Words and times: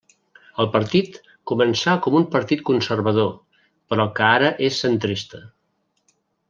El 0.61 0.69
partit 0.75 1.19
començà 1.51 1.93
com 2.07 2.17
a 2.17 2.21
un 2.21 2.25
partit 2.37 2.65
conservador 2.71 3.31
però 3.93 4.09
que 4.21 4.33
és 4.35 4.43
ara 4.43 4.77
centrista. 4.83 5.49